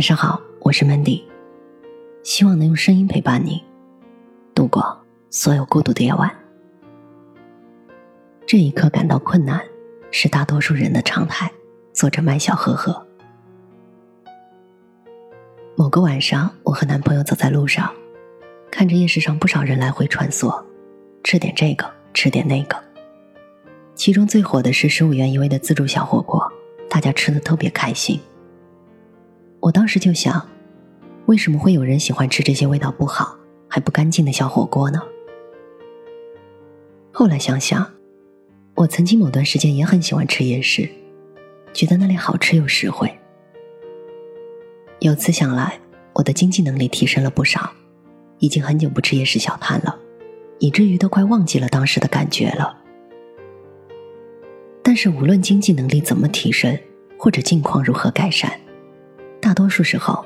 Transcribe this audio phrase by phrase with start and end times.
[0.00, 1.22] 晚上好，我是 Mandy，
[2.22, 3.62] 希望能用声音陪伴你
[4.54, 6.34] 度过所有孤独的夜晚。
[8.46, 9.62] 这一刻感到困难，
[10.10, 11.52] 是大多数人的常态。
[11.92, 13.06] 作者麦小呵呵。
[15.76, 17.92] 某个晚上，我和男朋友走在路上，
[18.70, 20.64] 看着夜市上不少人来回穿梭，
[21.22, 22.82] 吃点这个，吃点那个。
[23.94, 26.50] 其中最火的是十五元一位的自助小火锅，
[26.88, 28.18] 大家吃的特别开心。
[29.60, 30.48] 我当时就想，
[31.26, 33.36] 为什么会有人喜欢吃这些味道不好
[33.68, 35.02] 还不干净的小火锅呢？
[37.12, 37.86] 后来想想，
[38.74, 40.88] 我曾经某段时间也很喜欢吃夜市，
[41.74, 43.14] 觉得那里好吃又实惠。
[45.00, 45.78] 由此想来，
[46.14, 47.70] 我的经济能力提升了不少，
[48.38, 49.98] 已经很久不吃夜市小摊了，
[50.58, 52.78] 以至于都快忘记了当时的感觉了。
[54.82, 56.78] 但是无论经济能力怎么提升，
[57.18, 58.50] 或者境况如何改善。
[59.50, 60.24] 大多数时候，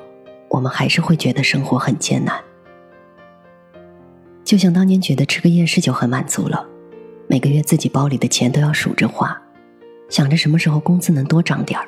[0.49, 2.39] 我们还是会觉得生活很艰难。
[4.43, 6.63] 就像当年觉得吃个夜市就很满足了，
[7.27, 9.35] 每个月自己包里的钱都要数着花，
[10.09, 11.87] 想着什么时候工资能多涨点儿。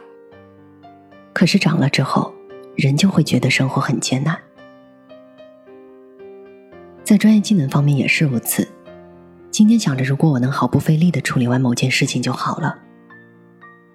[1.32, 2.34] 可是涨了之后，
[2.76, 4.36] 人就会觉得生活很艰难。
[7.04, 8.68] 在专业技能方面也是如此。
[9.52, 12.80] 今天想着如果我能毫不费力的处理完某件事情就好了，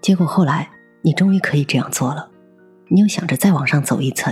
[0.00, 2.28] 结果后来你终于可以这样做了。
[2.92, 4.30] 你又想着再往上走一层，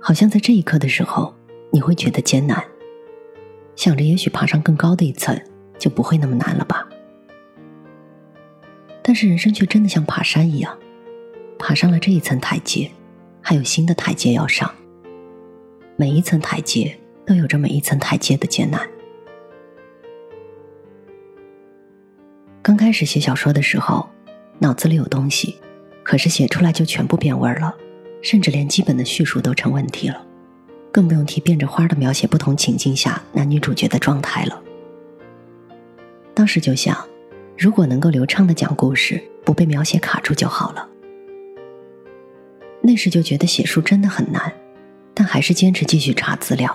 [0.00, 1.34] 好像在这一刻的时候，
[1.70, 2.64] 你会觉得艰难，
[3.76, 5.38] 想着也许爬上更高的一层
[5.78, 6.88] 就不会那么难了吧？
[9.02, 10.74] 但是人生却真的像爬山一样，
[11.58, 12.90] 爬上了这一层台阶，
[13.42, 14.74] 还有新的台阶要上，
[15.96, 18.88] 每一层台阶都有着每一层台阶的艰难。
[22.62, 24.08] 刚开始写小说的时候，
[24.60, 25.54] 脑子里有东西。
[26.08, 27.76] 可是写出来就全部变味儿了，
[28.22, 30.24] 甚至连基本的叙述都成问题了，
[30.90, 34.58] 更不用提变着花的描写不同情境下男女主角的状态了。
[36.32, 36.96] 当时就想，
[37.58, 40.88] 如果能够流畅的讲故事，不被描写卡住就好了。
[42.80, 44.50] 那时就觉得写书真的很难，
[45.12, 46.74] 但还是坚持继续查资料，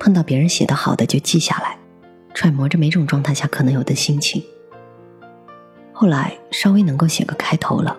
[0.00, 1.78] 碰到别人写的好的就记下来，
[2.34, 4.42] 揣摩着每种状态下可能有的心情。
[5.92, 7.96] 后来稍微能够写个开头了。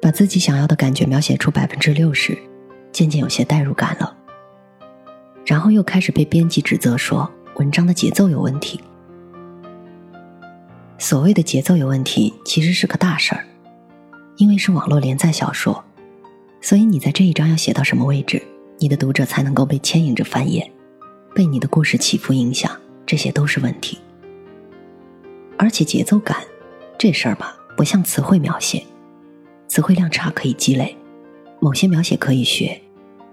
[0.00, 2.36] 把自己想要的感觉描写出百分之六十，
[2.90, 4.16] 渐渐有些代入感了。
[5.44, 8.80] 然后又开始被编辑指责说文章的节奏有问题。
[10.98, 13.44] 所谓的节奏有问题，其实是个大事儿，
[14.36, 15.82] 因为是网络连载小说，
[16.60, 18.42] 所以你在这一章要写到什么位置，
[18.78, 20.70] 你的读者才能够被牵引着翻页，
[21.34, 22.70] 被你的故事起伏影响，
[23.04, 23.98] 这些都是问题。
[25.58, 26.36] 而且节奏感
[26.98, 28.84] 这事儿吧，不像词汇描写。
[29.70, 30.96] 词汇量差可以积累，
[31.60, 32.82] 某些描写可以学，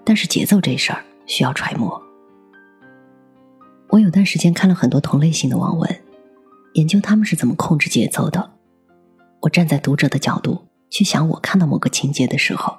[0.04, 2.00] 但是节奏这事儿需要揣摩。
[3.90, 6.04] 我有段时间看了很多同类型的网文，
[6.76, 8.52] 研究他们是怎么控制节奏的。
[9.42, 12.78] 我站在读者的角度去想，我看到某个情节的时候，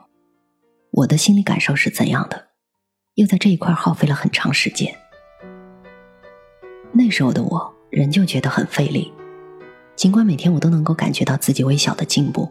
[0.92, 2.50] 我的心理感受是怎样的，
[3.14, 4.94] 又在这一块耗费了很长时间。
[6.92, 9.12] 那时候的我仍旧觉得很费力，
[9.96, 12.48] 尽管每天我都能够感觉到自己微小的进步。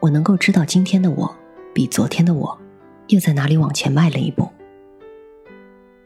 [0.00, 1.36] 我能够知道今天的我
[1.74, 2.56] 比昨天的我
[3.08, 4.48] 又在哪里往前迈了一步，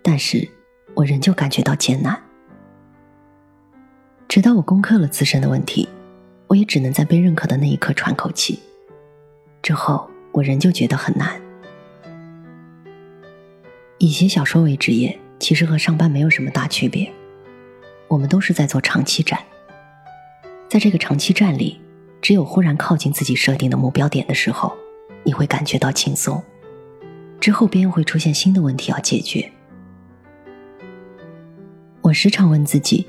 [0.03, 0.49] 但是
[0.95, 2.19] 我仍旧感觉到艰难。
[4.29, 5.87] 直到我攻克了自身的问题，
[6.47, 8.59] 我也只能在被认可的那一刻喘口气。
[9.61, 11.39] 之后，我仍旧觉得很难。
[13.99, 17.13] 以写小说为职业，其实和上班没有什么大区别，
[18.09, 19.39] 我们都是在做长期战，
[20.67, 21.82] 在这个长期战里。
[22.23, 24.73] 只有忽然靠近自己设定的目标点的时候，
[25.25, 26.41] 你会感觉到轻松，
[27.41, 29.51] 之后便又会出现新的问题要解决。
[32.01, 33.09] 我时常问自己，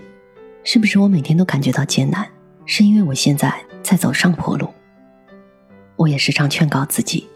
[0.63, 2.27] 是不是我每天都感觉到艰难，
[2.65, 3.53] 是因为我现在
[3.83, 4.67] 在走上坡路？
[5.95, 7.29] 我也时常劝告自己，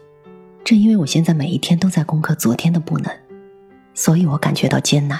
[0.64, 3.16] 正因为我现在每一天都在攻克昨天的不能，
[3.94, 5.16] 所以我感觉到艰难。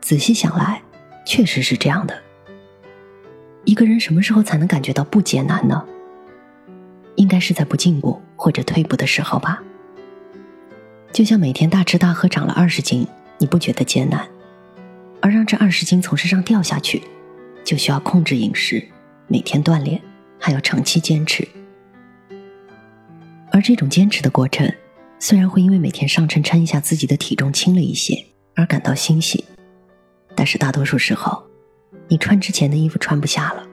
[0.00, 0.80] 仔细想来，
[1.26, 2.29] 确实是这样的。
[3.64, 5.84] 一个人什么时候才能感觉到不艰难呢？
[7.16, 9.62] 应该是在不进步或者退步的时候吧。
[11.12, 13.06] 就像每天大吃大喝长了二十斤，
[13.38, 14.20] 你不觉得艰难；
[15.20, 17.02] 而让这二十斤从身上掉下去，
[17.62, 18.82] 就需要控制饮食、
[19.26, 20.00] 每天锻炼，
[20.38, 21.46] 还要长期坚持。
[23.52, 24.72] 而这种坚持的过程，
[25.18, 28.24] 虽然会因为每天上称称一下自己的体重轻了一些
[28.54, 29.44] 而感到欣喜，
[30.34, 31.49] 但是大多数时候。
[32.10, 33.64] 你穿之前的衣服穿不下了，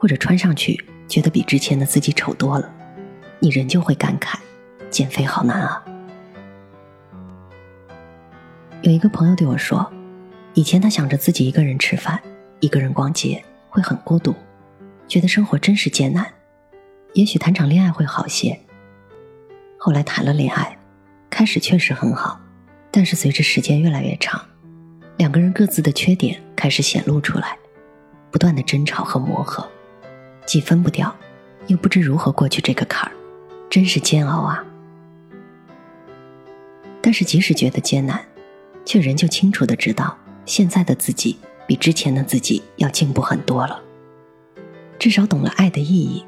[0.00, 2.72] 或者穿上去觉得比之前的自己丑多了，
[3.40, 4.38] 你仍旧会感慨，
[4.88, 5.84] 减肥好难啊。
[8.80, 9.92] 有一个朋友对我说，
[10.54, 12.18] 以前他想着自己一个人吃饭，
[12.60, 14.34] 一个人逛街会很孤独，
[15.06, 16.26] 觉得生活真是艰难。
[17.12, 18.58] 也许谈场恋爱会好些。
[19.78, 20.78] 后来谈了恋爱，
[21.28, 22.40] 开始确实很好，
[22.90, 24.42] 但是随着时间越来越长，
[25.18, 27.58] 两个人各自的缺点开始显露出来，
[28.34, 29.64] 不断的争吵和磨合，
[30.44, 31.14] 既分不掉，
[31.68, 33.14] 又不知如何过去这个坎儿，
[33.70, 34.64] 真是煎熬啊！
[37.00, 38.20] 但是即使觉得艰难，
[38.84, 43.80] 却仍旧清楚的知道，现在的自己比之前的自己要进步很多了，
[44.98, 46.26] 至少懂了爱的意义。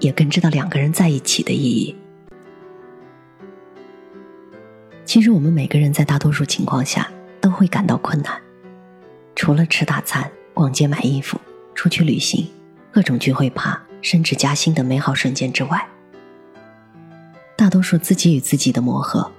[0.00, 1.96] 也更知道两个人在一起的意义。
[5.06, 7.10] 其实我们每个人在大多数情况下
[7.40, 8.38] 都会感到困难，
[9.34, 11.40] 除了吃大餐、逛街买衣服、
[11.72, 12.44] 出去旅行、
[12.90, 15.86] 各种聚会、趴、升职加薪的美好瞬间之外，
[17.56, 19.30] 大多数自己与自己的磨合，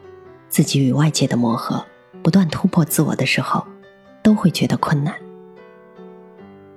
[0.47, 1.85] 自己与外界的磨合，
[2.23, 3.67] 不断突破自我的时候，
[4.23, 5.13] 都会觉得困难。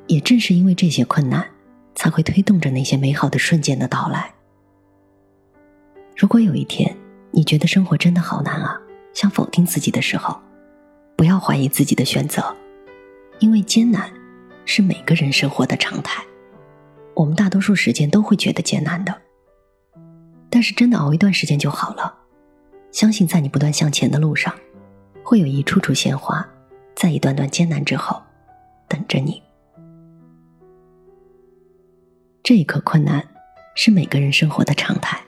[0.08, 1.48] 也正是因为这些困难。
[1.94, 4.32] 才会推动着那些美好的瞬间的到来。
[6.16, 6.96] 如果有一天
[7.30, 8.80] 你觉得生活真的好难啊，
[9.12, 10.40] 想否定自己的时候，
[11.16, 12.56] 不要怀疑自己的选择，
[13.40, 14.10] 因为艰难
[14.64, 16.22] 是每个人生活的常态。
[17.14, 19.20] 我们大多数时间都会觉得艰难的，
[20.48, 22.14] 但是真的熬一段时间就好了。
[22.90, 24.54] 相信在你不断向前的路上，
[25.22, 26.46] 会有一处处鲜花，
[26.94, 28.22] 在一段段艰难之后，
[28.88, 29.42] 等着你。
[32.42, 33.22] 这一刻困难，
[33.74, 35.20] 是每个人生活的常态。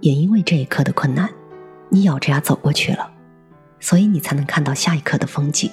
[0.00, 1.28] 也因为这一刻的困难，
[1.88, 3.10] 你咬着牙走过去了，
[3.80, 5.70] 所以你才能看到下一刻的风景。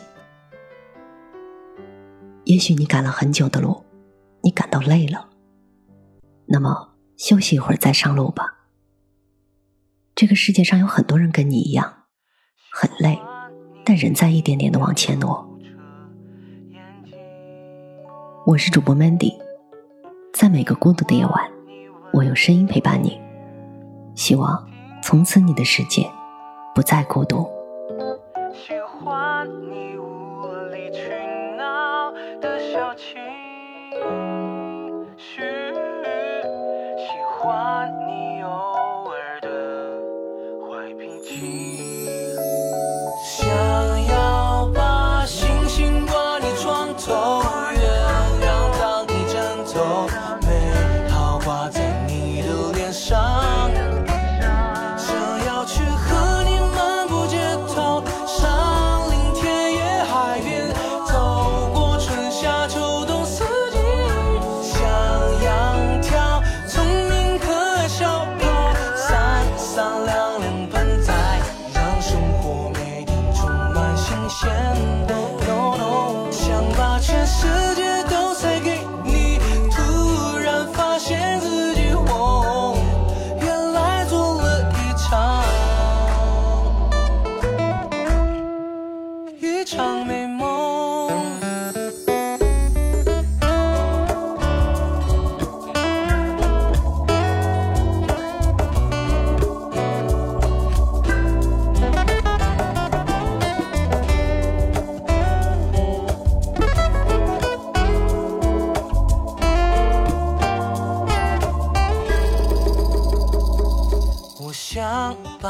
[2.50, 3.86] 也许你赶了很久的路，
[4.42, 5.30] 你感到累了，
[6.48, 8.44] 那么休息一会儿再上路吧。
[10.16, 12.06] 这个世界上有很多人跟你一样，
[12.74, 13.20] 很累，
[13.86, 15.48] 但仍在一点点的往前挪。
[18.48, 19.38] 我是主播 Mandy。
[20.34, 21.52] 在每个孤独的夜晚，
[22.12, 23.22] 我用声音陪伴你。
[24.16, 24.68] 希望
[25.04, 26.10] 从此你的世界
[26.74, 27.48] 不再孤独。
[28.52, 29.79] 喜欢你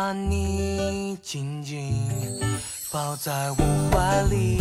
[0.09, 1.93] 把你紧紧
[2.91, 4.57] 抱在我怀里，